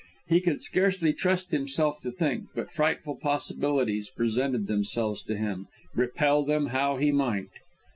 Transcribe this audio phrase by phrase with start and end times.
[0.27, 6.43] He could scarcely trust himself to think, but frightful possibilities presented themselves to him, repel
[6.43, 7.51] them how he might.